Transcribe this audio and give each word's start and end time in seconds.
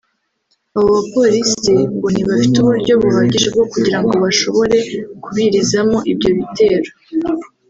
Aba 0.79 0.97
polisi 1.13 1.73
ngo 1.95 2.07
ntibafite 2.11 2.57
uburyo 2.59 2.93
buhagije 3.01 3.47
bwo 3.53 3.65
kugirango 3.71 4.13
bashobore 4.23 4.77
kubirizamo 5.23 5.97
ibyo 6.11 6.29
bitero 6.37 6.89